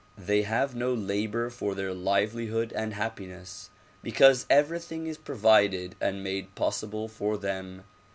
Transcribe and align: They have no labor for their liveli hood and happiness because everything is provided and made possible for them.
They 0.17 0.41
have 0.41 0.73
no 0.73 0.95
labor 0.95 1.51
for 1.51 1.75
their 1.75 1.91
liveli 1.93 2.47
hood 2.47 2.73
and 2.73 2.95
happiness 2.95 3.69
because 4.01 4.47
everything 4.49 5.05
is 5.05 5.19
provided 5.19 5.93
and 6.01 6.23
made 6.23 6.55
possible 6.55 7.07
for 7.07 7.37
them. 7.37 7.83